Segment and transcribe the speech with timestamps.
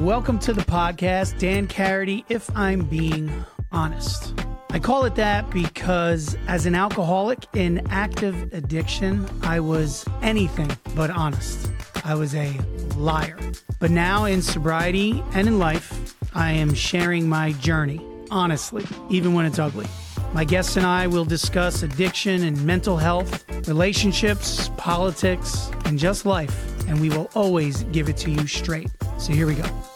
[0.00, 3.30] Welcome to the podcast, Dan Carity, If I'm Being
[3.70, 4.32] Honest.
[4.70, 11.10] I call it that because as an alcoholic in active addiction, I was anything but
[11.10, 11.70] honest.
[12.02, 12.58] I was a
[12.96, 13.38] liar.
[13.78, 19.44] But now in sobriety and in life, I am sharing my journey, honestly, even when
[19.44, 19.86] it's ugly.
[20.32, 26.88] My guests and I will discuss addiction and mental health, relationships, politics, and just life.
[26.88, 28.90] And we will always give it to you straight.
[29.18, 29.89] So here we go.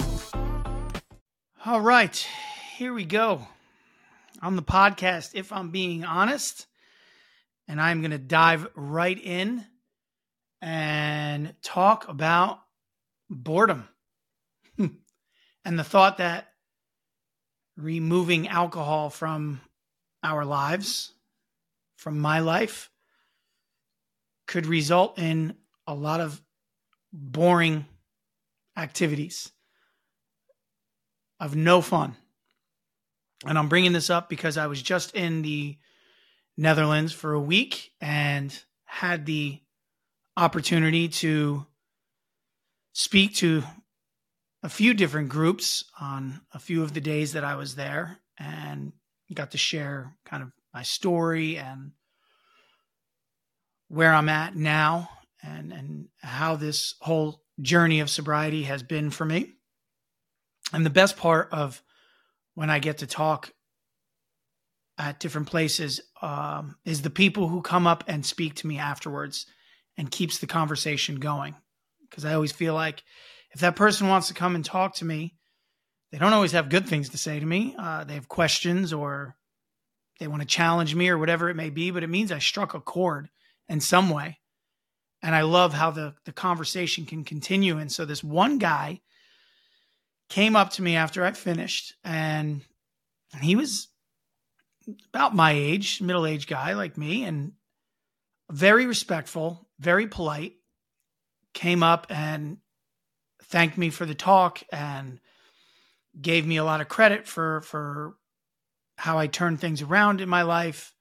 [1.74, 2.16] All right,
[2.76, 3.48] here we go
[4.40, 6.68] on the podcast, if I'm being honest.
[7.66, 9.66] And I'm going to dive right in
[10.62, 12.60] and talk about
[13.28, 13.88] boredom
[14.78, 14.96] and
[15.64, 16.46] the thought that
[17.76, 19.60] removing alcohol from
[20.22, 21.12] our lives,
[21.96, 22.88] from my life,
[24.46, 25.56] could result in
[25.88, 26.40] a lot of
[27.12, 27.84] boring
[28.76, 29.50] activities
[31.40, 32.16] of no fun.
[33.46, 35.76] And I'm bringing this up because I was just in the
[36.56, 39.60] Netherlands for a week and had the
[40.36, 41.66] opportunity to
[42.92, 43.62] speak to
[44.62, 48.92] a few different groups on a few of the days that I was there and
[49.32, 51.92] got to share kind of my story and
[53.88, 55.10] where I'm at now
[55.42, 59.52] and and how this whole journey of sobriety has been for me.
[60.72, 61.82] And the best part of
[62.54, 63.52] when I get to talk
[64.98, 69.46] at different places um, is the people who come up and speak to me afterwards
[69.96, 71.54] and keeps the conversation going.
[72.08, 73.02] Because I always feel like
[73.52, 75.34] if that person wants to come and talk to me,
[76.12, 77.74] they don't always have good things to say to me.
[77.76, 79.36] Uh, they have questions or
[80.20, 82.74] they want to challenge me or whatever it may be, but it means I struck
[82.74, 83.28] a chord
[83.68, 84.38] in some way.
[85.22, 87.78] And I love how the, the conversation can continue.
[87.78, 89.00] And so this one guy
[90.28, 92.62] came up to me after I finished and
[93.40, 93.88] he was
[95.12, 97.52] about my age, middle aged guy like me, and
[98.50, 100.54] very respectful, very polite,
[101.52, 102.58] came up and
[103.44, 105.20] thanked me for the talk and
[106.20, 108.16] gave me a lot of credit for for
[108.96, 110.94] how I turned things around in my life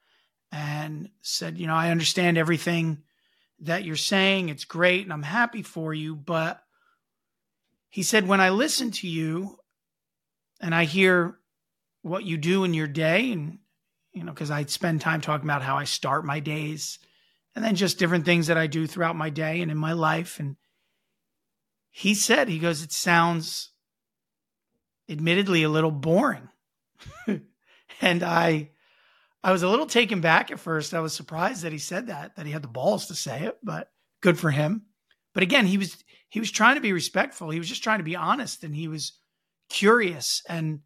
[0.51, 3.03] and said, you know, I understand everything
[3.59, 4.49] that you're saying.
[4.49, 6.61] It's great and I'm happy for you, but
[7.93, 9.59] he said when I listen to you
[10.59, 11.37] and I hear
[12.01, 13.59] what you do in your day and
[14.13, 16.97] you know, because I spend time talking about how I start my days
[17.55, 20.39] and then just different things that I do throughout my day and in my life.
[20.39, 20.55] And
[21.91, 23.69] he said, he goes, it sounds
[25.07, 26.49] admittedly a little boring.
[28.01, 28.71] and I,
[29.43, 30.95] I was a little taken back at first.
[30.95, 33.59] I was surprised that he said that, that he had the balls to say it,
[33.61, 34.87] but good for him.
[35.35, 37.51] But again, he was, he was trying to be respectful.
[37.51, 39.13] He was just trying to be honest and he was
[39.69, 40.41] curious.
[40.49, 40.79] And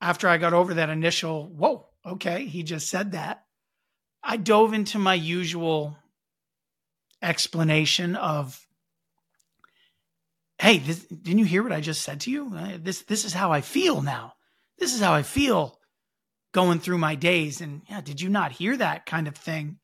[0.00, 3.44] after I got over that initial, whoa, okay, he just said that,
[4.20, 5.96] I dove into my usual
[7.22, 8.66] explanation of,
[10.60, 12.52] hey, this, didn't you hear what I just said to you?
[12.52, 14.32] Uh, this, this is how I feel now.
[14.76, 15.78] This is how I feel
[16.52, 17.60] going through my days.
[17.60, 19.78] And yeah, did you not hear that kind of thing?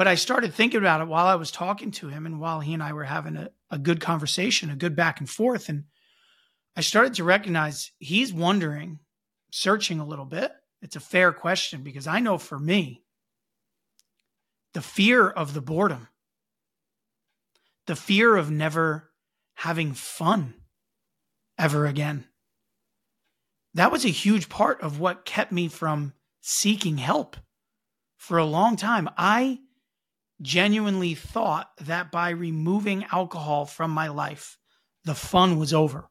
[0.00, 2.72] But I started thinking about it while I was talking to him and while he
[2.72, 5.68] and I were having a, a good conversation, a good back and forth.
[5.68, 5.84] And
[6.74, 9.00] I started to recognize he's wondering,
[9.52, 10.52] searching a little bit.
[10.80, 13.02] It's a fair question because I know for me,
[14.72, 16.08] the fear of the boredom,
[17.86, 19.10] the fear of never
[19.52, 20.54] having fun
[21.58, 22.24] ever again,
[23.74, 27.36] that was a huge part of what kept me from seeking help
[28.16, 29.06] for a long time.
[29.18, 29.58] I
[30.42, 34.58] genuinely thought that by removing alcohol from my life,
[35.04, 36.08] the fun was over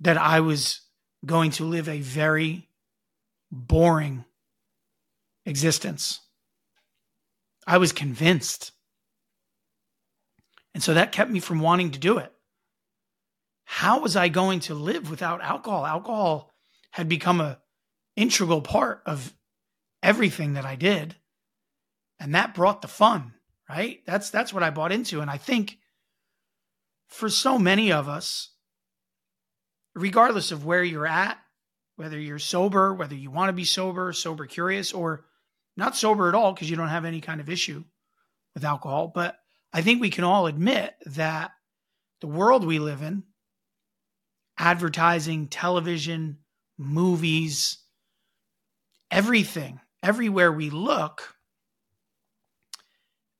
[0.00, 0.80] that I was
[1.24, 2.68] going to live a very
[3.50, 4.24] boring
[5.44, 6.20] existence.
[7.66, 8.72] I was convinced.
[10.74, 12.32] And so that kept me from wanting to do it.
[13.64, 15.86] How was I going to live without alcohol?
[15.86, 16.52] Alcohol
[16.92, 17.60] had become a
[18.16, 19.34] integral part of
[20.02, 21.16] everything that I did.
[22.20, 23.32] And that brought the fun,
[23.68, 24.00] right?
[24.06, 25.78] That's that's what I bought into and I think
[27.08, 28.50] for so many of us
[29.94, 31.38] regardless of where you're at,
[31.96, 35.24] whether you're sober, whether you want to be sober, sober curious, or
[35.76, 37.84] not sober at all because you don't have any kind of issue
[38.54, 39.10] with alcohol.
[39.14, 39.36] But
[39.72, 41.52] I think we can all admit that
[42.20, 43.24] the world we live in,
[44.58, 46.38] advertising, television,
[46.78, 47.78] movies,
[49.10, 51.34] everything, everywhere we look,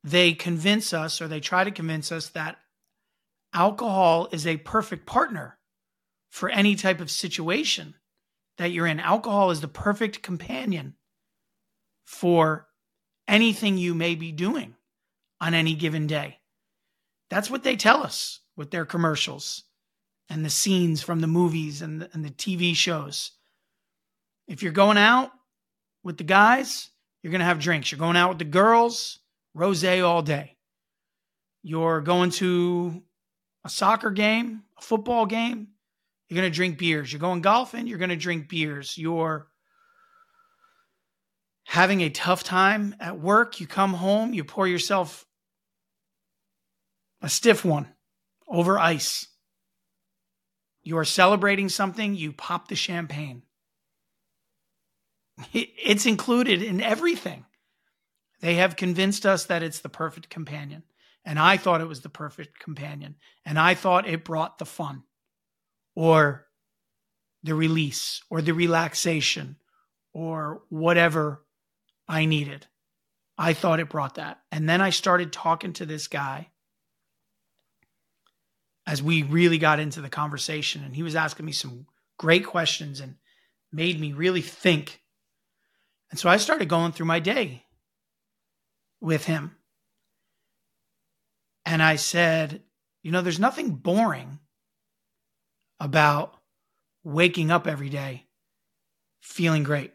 [0.02, 2.56] they convince us or they try to convince us that
[3.52, 5.58] alcohol is a perfect partner
[6.30, 7.94] for any type of situation
[8.58, 9.00] that you're in.
[9.00, 10.94] Alcohol is the perfect companion
[12.04, 12.66] for
[13.28, 14.74] anything you may be doing
[15.40, 16.38] on any given day.
[17.28, 19.64] That's what they tell us with their commercials
[20.28, 23.32] and the scenes from the movies and the, and the TV shows.
[24.48, 25.30] If you're going out
[26.02, 26.90] with the guys,
[27.22, 27.90] you're going to have drinks.
[27.90, 29.18] You're going out with the girls,
[29.54, 30.56] rose all day.
[31.62, 33.02] You're going to
[33.64, 35.68] a soccer game, a football game,
[36.30, 37.12] you're going to drink beers.
[37.12, 38.96] You're going golfing, you're going to drink beers.
[38.96, 39.48] You're
[41.64, 45.26] having a tough time at work, you come home, you pour yourself
[47.20, 47.88] a stiff one
[48.48, 49.26] over ice.
[50.82, 53.42] You are celebrating something, you pop the champagne.
[55.52, 57.46] It's included in everything.
[58.40, 60.82] They have convinced us that it's the perfect companion.
[61.24, 63.16] And I thought it was the perfect companion.
[63.44, 65.02] And I thought it brought the fun
[65.94, 66.46] or
[67.42, 69.56] the release or the relaxation
[70.12, 71.42] or whatever
[72.08, 72.66] I needed.
[73.36, 74.40] I thought it brought that.
[74.50, 76.48] And then I started talking to this guy
[78.86, 80.82] as we really got into the conversation.
[80.84, 81.86] And he was asking me some
[82.18, 83.16] great questions and
[83.72, 85.00] made me really think.
[86.10, 87.64] And so I started going through my day
[89.00, 89.56] with him.
[91.64, 92.62] And I said,
[93.02, 94.38] you know, there's nothing boring
[95.78, 96.36] about
[97.04, 98.26] waking up every day
[99.20, 99.92] feeling great.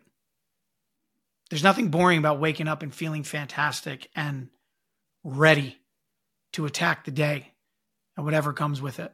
[1.49, 4.49] There's nothing boring about waking up and feeling fantastic and
[5.23, 5.77] ready
[6.53, 7.53] to attack the day
[8.15, 9.13] and whatever comes with it.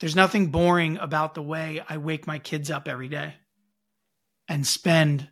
[0.00, 3.34] There's nothing boring about the way I wake my kids up every day
[4.48, 5.30] and spend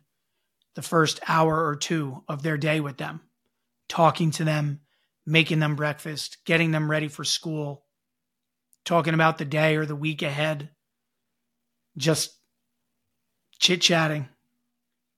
[0.75, 3.21] the first hour or two of their day with them,
[3.87, 4.81] talking to them,
[5.25, 7.85] making them breakfast, getting them ready for school,
[8.83, 10.69] talking about the day or the week ahead,
[11.97, 12.37] just
[13.57, 14.27] chit chatting,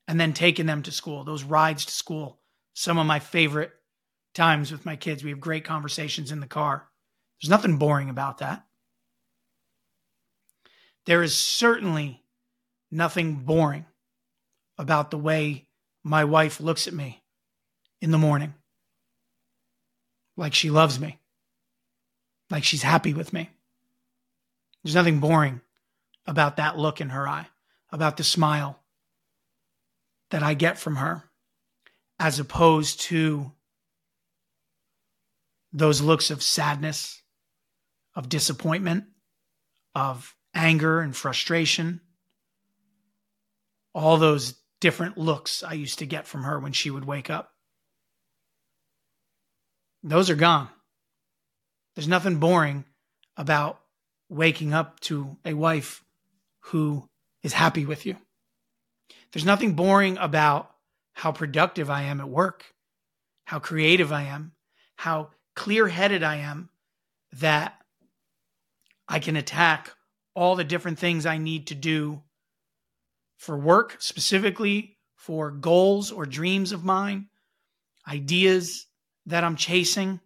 [0.07, 2.39] and then taking them to school, those rides to school.
[2.73, 3.71] Some of my favorite
[4.33, 5.23] times with my kids.
[5.23, 6.87] We have great conversations in the car.
[7.41, 8.63] There's nothing boring about that.
[11.05, 12.23] There is certainly
[12.91, 13.85] nothing boring
[14.77, 15.67] about the way
[16.03, 17.21] my wife looks at me
[18.01, 18.53] in the morning.
[20.35, 21.19] Like she loves me,
[22.49, 23.49] like she's happy with me.
[24.83, 25.61] There's nothing boring
[26.25, 27.47] about that look in her eye,
[27.91, 28.79] about the smile
[30.29, 31.23] that I get from her,
[32.19, 33.51] as opposed to
[35.73, 37.21] those looks of sadness,
[38.15, 39.05] of disappointment,
[39.95, 42.01] of anger and frustration.
[43.93, 47.51] All those different looks I used to get from her when she would wake up.
[50.03, 50.69] Those are gone.
[51.95, 52.85] There's nothing boring
[53.35, 53.79] about
[54.29, 56.03] waking up to a wife
[56.59, 57.09] who
[57.43, 58.17] is happy with you.
[59.31, 60.71] There's nothing boring about
[61.13, 62.65] how productive I am at work,
[63.45, 64.51] how creative I am,
[64.95, 66.69] how clear headed I am
[67.33, 67.73] that
[69.07, 69.91] I can attack
[70.35, 72.21] all the different things I need to do
[73.37, 77.27] for work, specifically for goals or dreams of mine,
[78.07, 78.87] ideas
[79.25, 80.19] that I'm chasing,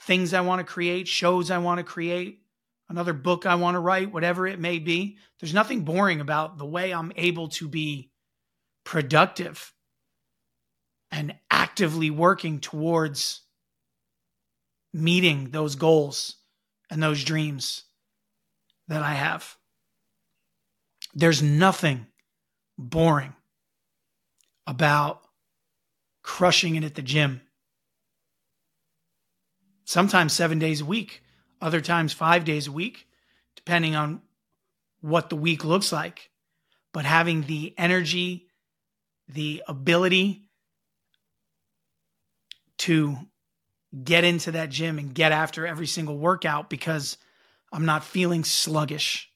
[0.00, 2.40] things I want to create, shows I want to create,
[2.88, 5.18] another book I want to write, whatever it may be.
[5.40, 8.10] There's nothing boring about the way I'm able to be
[8.84, 9.72] productive
[11.10, 13.40] and actively working towards
[14.92, 16.36] meeting those goals
[16.90, 17.84] and those dreams
[18.88, 19.56] that I have.
[21.14, 22.06] There's nothing
[22.78, 23.34] boring
[24.66, 25.22] about
[26.22, 27.40] crushing it at the gym.
[29.84, 31.22] Sometimes seven days a week
[31.64, 33.08] other times five days a week,
[33.56, 34.20] depending on
[35.00, 36.30] what the week looks like.
[36.92, 38.48] But having the energy,
[39.28, 40.42] the ability
[42.78, 43.16] to
[44.02, 47.16] get into that gym and get after every single workout because
[47.72, 49.30] I'm not feeling sluggish.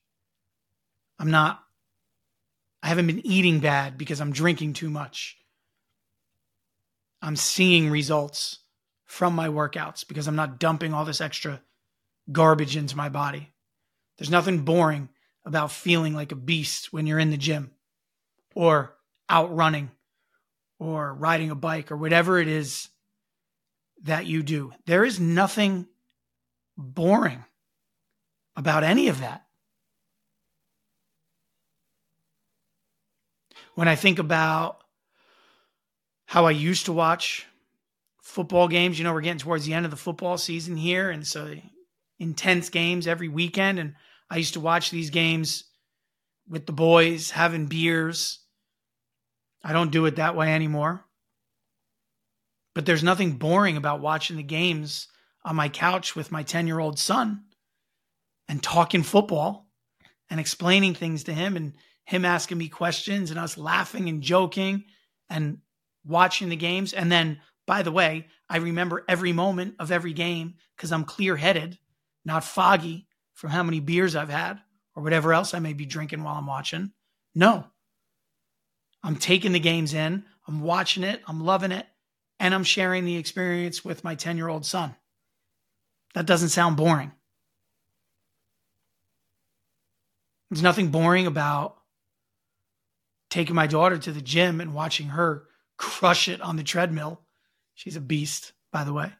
[1.18, 1.62] I'm not,
[2.82, 5.36] I haven't been eating bad because I'm drinking too much.
[7.20, 8.60] I'm seeing results
[9.04, 11.60] from my workouts because I'm not dumping all this extra
[12.30, 13.52] garbage into my body.
[14.16, 15.08] There's nothing boring
[15.44, 17.72] about feeling like a beast when you're in the gym
[18.54, 18.94] or
[19.28, 19.90] out running
[20.78, 22.88] or riding a bike or whatever it is
[24.02, 24.72] that you do.
[24.86, 25.86] There is nothing
[26.76, 27.44] boring
[28.56, 29.44] about any of that.
[33.78, 34.82] When I think about
[36.26, 37.46] how I used to watch
[38.20, 41.10] football games, you know, we're getting towards the end of the football season here.
[41.10, 41.54] And so
[42.18, 43.78] intense games every weekend.
[43.78, 43.94] And
[44.28, 45.62] I used to watch these games
[46.48, 48.40] with the boys, having beers.
[49.62, 51.04] I don't do it that way anymore.
[52.74, 55.06] But there's nothing boring about watching the games
[55.44, 57.44] on my couch with my 10 year old son
[58.48, 59.68] and talking football
[60.28, 61.74] and explaining things to him and
[62.08, 64.82] him asking me questions and us laughing and joking
[65.28, 65.58] and
[66.06, 66.94] watching the games.
[66.94, 71.36] And then, by the way, I remember every moment of every game because I'm clear
[71.36, 71.78] headed,
[72.24, 74.58] not foggy from how many beers I've had
[74.96, 76.92] or whatever else I may be drinking while I'm watching.
[77.34, 77.66] No.
[79.02, 81.86] I'm taking the games in, I'm watching it, I'm loving it,
[82.40, 84.96] and I'm sharing the experience with my 10 year old son.
[86.14, 87.12] That doesn't sound boring.
[90.50, 91.77] There's nothing boring about
[93.30, 95.44] taking my daughter to the gym and watching her
[95.76, 97.20] crush it on the treadmill.
[97.74, 99.12] She's a beast, by the way.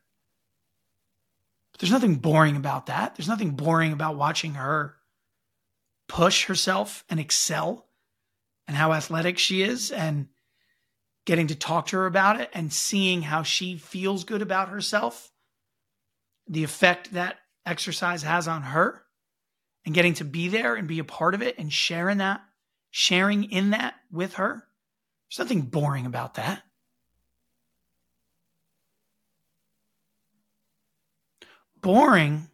[1.73, 3.15] But there's nothing boring about that.
[3.15, 4.97] There's nothing boring about watching her
[6.09, 7.87] push herself and excel
[8.67, 10.29] and how athletic she is and
[11.27, 15.31] getting to talk to her about it and seeing how she feels good about herself,
[16.49, 17.37] the effect that
[17.67, 19.03] exercise has on her,
[19.85, 22.41] and getting to be there and be a part of it and sharing that,
[22.91, 24.65] sharing in that with her.
[25.31, 26.63] There's nothing boring about that.
[31.81, 32.49] Boring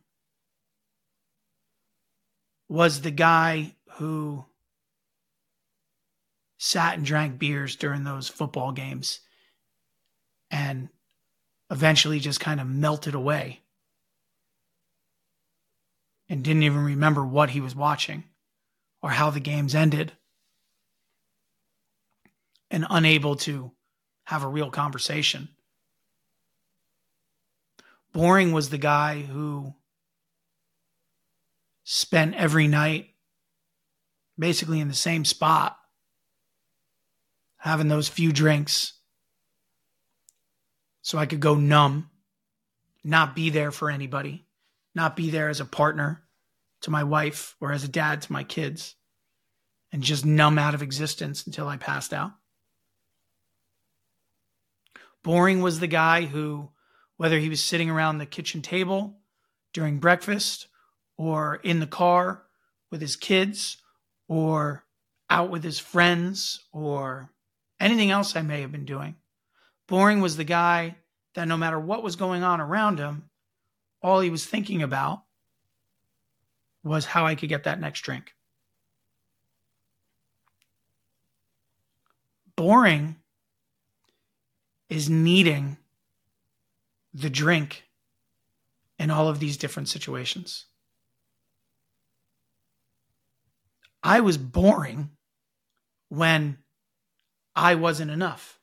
[2.68, 4.44] was the guy who
[6.58, 9.20] sat and drank beers during those football games
[10.50, 10.88] and
[11.70, 13.60] eventually just kind of melted away
[16.28, 18.24] and didn't even remember what he was watching
[19.02, 20.12] or how the games ended
[22.74, 23.70] and unable to
[24.24, 25.48] have a real conversation.
[28.12, 29.74] Boring was the guy who
[31.84, 33.10] spent every night
[34.36, 35.78] basically in the same spot
[37.58, 38.94] having those few drinks
[41.00, 42.10] so I could go numb,
[43.04, 44.48] not be there for anybody,
[44.96, 46.24] not be there as a partner
[46.80, 48.96] to my wife or as a dad to my kids,
[49.92, 52.32] and just numb out of existence until I passed out.
[55.24, 56.68] Boring was the guy who,
[57.16, 59.16] whether he was sitting around the kitchen table
[59.72, 60.68] during breakfast
[61.16, 62.42] or in the car
[62.90, 63.78] with his kids
[64.28, 64.84] or
[65.30, 67.30] out with his friends or
[67.80, 69.16] anything else I may have been doing.
[69.88, 70.96] Boring was the guy
[71.34, 73.30] that no matter what was going on around him,
[74.02, 75.22] all he was thinking about
[76.82, 78.34] was how I could get that next drink.
[82.56, 83.16] Boring
[84.88, 85.76] is needing
[87.12, 87.84] the drink
[88.98, 90.66] in all of these different situations.
[94.02, 95.10] I was boring
[96.08, 96.58] when
[97.56, 98.60] I wasn't enough.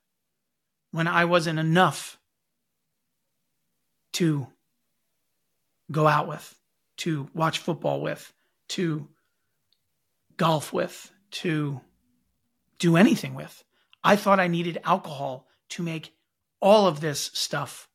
[0.91, 2.19] When I wasn't enough
[4.13, 4.47] to
[5.91, 6.55] go out with,
[6.97, 8.31] to watch football with,
[8.69, 9.07] to
[10.37, 11.81] golf with, to
[12.77, 13.63] do anything with.
[14.03, 16.13] I thought I needed alcohol to make
[16.61, 17.89] all of this stuff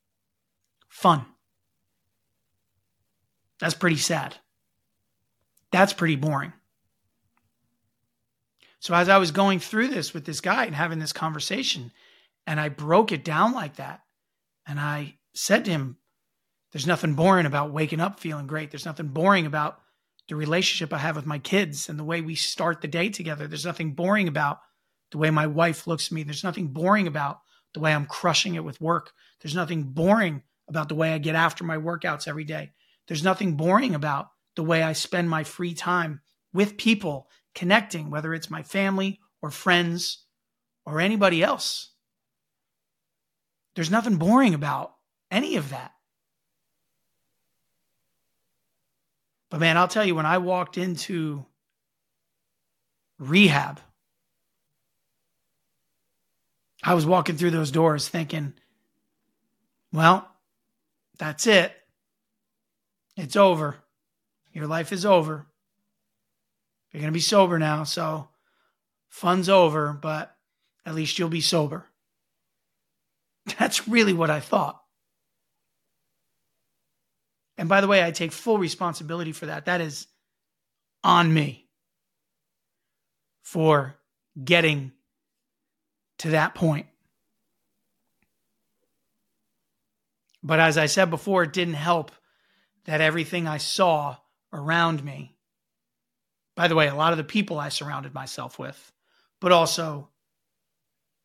[0.89, 1.25] fun.
[3.59, 4.35] That's pretty sad.
[5.71, 6.53] That's pretty boring.
[8.79, 11.91] So as I was going through this with this guy and having this conversation,
[12.45, 14.01] and I broke it down like that,
[14.67, 15.97] and I said to him,
[16.71, 18.71] There's nothing boring about waking up feeling great.
[18.71, 19.79] There's nothing boring about
[20.27, 23.47] the relationship I have with my kids and the way we start the day together.
[23.47, 24.59] There's nothing boring about
[25.11, 26.23] the way my wife looks at me.
[26.23, 27.39] There's nothing boring about
[27.77, 29.11] the way I'm crushing it with work.
[29.39, 32.71] There's nothing boring about the way I get after my workouts every day.
[33.07, 36.21] There's nothing boring about the way I spend my free time
[36.53, 40.25] with people connecting, whether it's my family or friends
[40.85, 41.91] or anybody else.
[43.75, 44.95] There's nothing boring about
[45.29, 45.91] any of that.
[49.51, 51.45] But man, I'll tell you, when I walked into
[53.19, 53.79] rehab,
[56.83, 58.53] I was walking through those doors thinking,
[59.91, 60.29] well,
[61.17, 61.73] that's it.
[63.15, 63.75] It's over.
[64.53, 65.47] Your life is over.
[66.91, 68.29] You're going to be sober now, so
[69.09, 70.35] fun's over, but
[70.85, 71.85] at least you'll be sober.
[73.59, 74.81] That's really what I thought.
[77.57, 79.65] And by the way, I take full responsibility for that.
[79.65, 80.07] That is
[81.03, 81.67] on me
[83.41, 83.95] for
[84.43, 84.91] getting
[86.19, 86.87] to that point.
[90.43, 92.11] But as I said before, it didn't help
[92.85, 94.17] that everything I saw
[94.53, 95.35] around me,
[96.55, 98.91] by the way, a lot of the people I surrounded myself with,
[99.41, 100.09] but also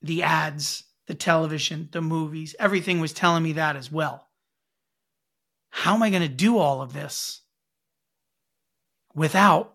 [0.02, 4.28] the ads, the television, the movies, everything was telling me that as well.
[5.70, 7.40] How am I going to do all of this
[9.14, 9.74] without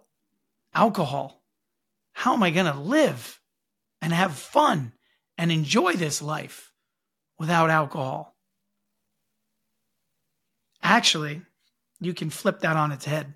[0.74, 1.42] alcohol?
[2.12, 3.40] How am I going to live
[4.02, 4.92] and have fun
[5.38, 6.74] and enjoy this life
[7.38, 8.36] without alcohol?
[10.82, 11.42] Actually,
[12.00, 13.34] you can flip that on its head.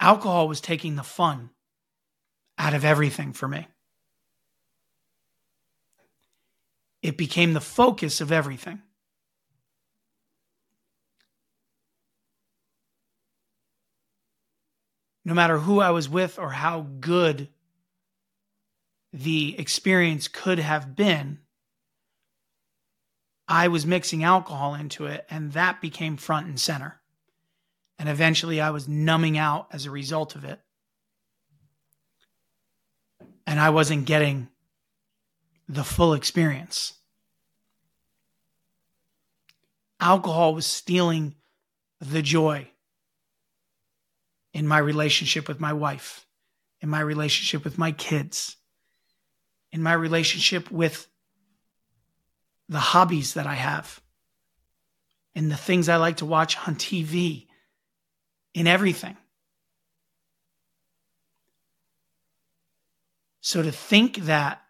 [0.00, 1.50] Alcohol was taking the fun
[2.56, 3.66] out of everything for me.
[7.02, 8.82] It became the focus of everything.
[15.24, 17.48] No matter who I was with or how good
[19.12, 21.38] the experience could have been,
[23.46, 27.00] I was mixing alcohol into it, and that became front and center.
[27.98, 30.60] And eventually I was numbing out as a result of it.
[33.46, 34.48] And I wasn't getting
[35.68, 36.94] the full experience.
[40.00, 41.34] Alcohol was stealing
[42.00, 42.70] the joy
[44.52, 46.26] in my relationship with my wife,
[46.80, 48.57] in my relationship with my kids,
[49.72, 51.06] in my relationship with
[52.68, 54.00] the hobbies that I have,
[55.34, 57.46] and the things I like to watch on TV,
[58.54, 59.16] in everything.
[63.40, 64.62] So to think that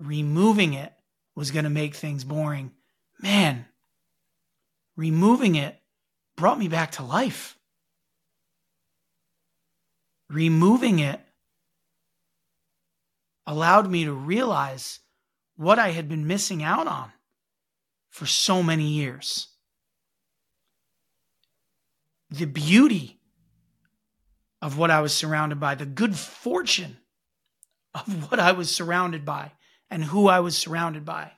[0.00, 0.92] removing it
[1.34, 2.72] was going to make things boring,
[3.20, 3.66] man,
[4.96, 5.78] removing it
[6.36, 7.58] brought me back to life.
[10.30, 11.20] Removing it
[13.46, 15.00] allowed me to realize
[15.56, 17.12] what I had been missing out on
[18.10, 19.48] for so many years.
[22.30, 23.20] The beauty
[24.60, 26.96] of what I was surrounded by, the good fortune
[27.94, 29.52] of what I was surrounded by
[29.90, 31.32] and who I was surrounded by.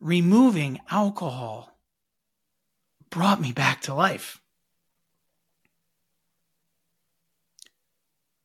[0.00, 1.78] Removing alcohol
[3.10, 4.40] brought me back to life.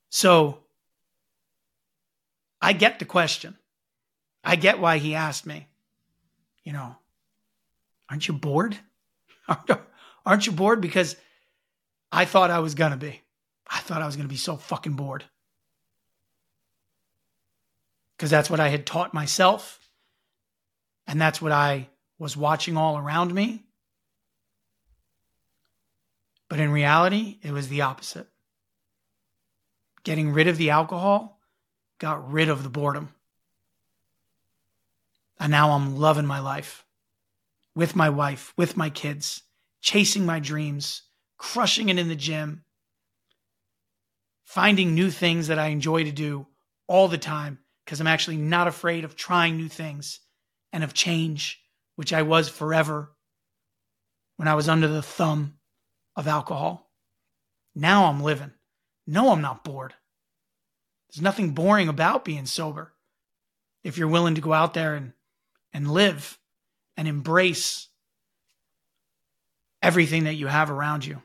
[0.10, 0.60] So
[2.62, 3.58] I get the question.
[4.44, 5.68] I get why he asked me.
[6.64, 6.96] You know,
[8.10, 8.78] aren't you bored?
[10.26, 10.80] Aren't you bored?
[10.80, 11.16] Because
[12.12, 13.22] I thought I was going to be.
[13.68, 15.24] I thought I was going to be so fucking bored.
[18.16, 19.80] Because that's what I had taught myself.
[21.08, 23.64] And that's what I was watching all around me.
[26.50, 28.28] But in reality, it was the opposite.
[30.10, 31.40] Getting rid of the alcohol
[32.00, 33.14] got rid of the boredom.
[35.40, 36.84] And now I'm loving my life
[37.76, 39.44] with my wife, with my kids,
[39.82, 41.04] chasing my dreams,
[41.38, 42.64] crushing it in the gym,
[44.46, 46.48] finding new things that I enjoy to do
[46.88, 50.22] all the time because I'm actually not afraid of trying new things
[50.74, 51.62] and of change,
[51.98, 53.12] which I was forever
[54.38, 55.60] when I was under the thumb
[56.16, 56.90] of alcohol.
[57.76, 58.54] Now I'm living.
[59.06, 59.94] No, I'm not bored.
[61.10, 62.94] There's nothing boring about being sober
[63.84, 65.14] if you're willing to go out there and,
[65.74, 66.38] and live
[66.96, 67.88] and embrace
[69.82, 71.22] everything that you have around you.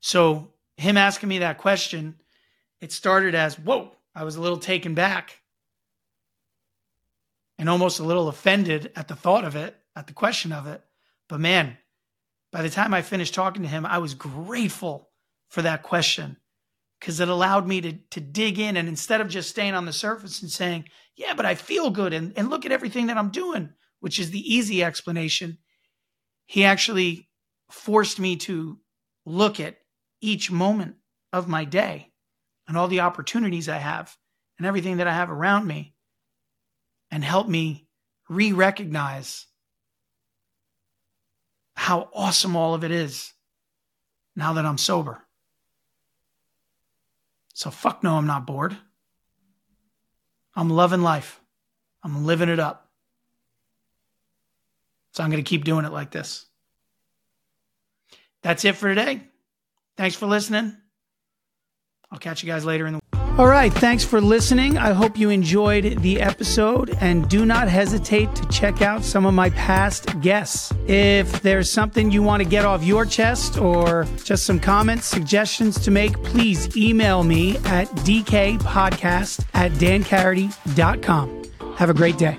[0.00, 2.14] So, him asking me that question,
[2.80, 5.40] it started as, whoa, I was a little taken back
[7.58, 10.82] and almost a little offended at the thought of it, at the question of it.
[11.28, 11.76] But man,
[12.50, 15.08] by the time I finished talking to him, I was grateful
[15.48, 16.36] for that question
[17.00, 18.76] because it allowed me to, to dig in.
[18.76, 20.84] And instead of just staying on the surface and saying,
[21.16, 24.30] yeah, but I feel good and, and look at everything that I'm doing, which is
[24.30, 25.58] the easy explanation,
[26.46, 27.28] he actually
[27.70, 28.78] forced me to
[29.26, 29.76] look at
[30.20, 30.96] each moment
[31.32, 32.12] of my day
[32.66, 34.16] and all the opportunities I have
[34.58, 35.94] and everything that I have around me
[37.10, 37.86] and help me
[38.28, 39.46] re recognize
[41.76, 43.32] how awesome all of it is
[44.34, 45.27] now that I'm sober.
[47.58, 48.76] So, fuck no, I'm not bored.
[50.54, 51.40] I'm loving life.
[52.04, 52.88] I'm living it up.
[55.10, 56.46] So, I'm going to keep doing it like this.
[58.42, 59.22] That's it for today.
[59.96, 60.76] Thanks for listening.
[62.12, 63.00] I'll catch you guys later in the
[63.38, 63.72] All right.
[63.72, 64.78] Thanks for listening.
[64.78, 69.32] I hope you enjoyed the episode and do not hesitate to check out some of
[69.32, 70.72] my past guests.
[70.88, 75.78] If there's something you want to get off your chest or just some comments, suggestions
[75.84, 81.42] to make, please email me at dkpodcast at dancarity.com.
[81.76, 82.36] Have a great day.